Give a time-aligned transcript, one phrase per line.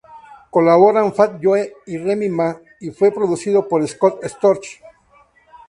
[0.49, 4.81] Colaboran Fat Joe y Remy Ma, y fue producido por Scott Storch.